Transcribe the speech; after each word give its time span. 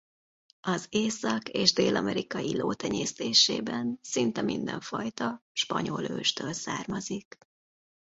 Az 0.61 0.85
észak- 0.89 1.49
és 1.49 1.73
dél-amerikai 1.73 2.57
lótenyésztésében 2.57 3.99
szinte 4.03 4.41
minden 4.41 4.79
fajta 4.81 5.43
spanyol 5.53 6.03
őstől 6.09 6.53
származik. 6.53 7.37